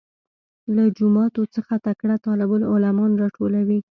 [0.75, 3.79] له جوماتو څخه تکړه طالب العلمان راټولوي.